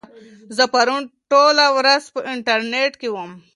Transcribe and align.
زه 0.55 0.63
پرون 0.73 1.01
ټوله 1.31 1.65
ورځ 1.77 2.03
په 2.13 2.19
انټرنيټ 2.33 2.93
کې 3.01 3.09
وم. 3.11 3.31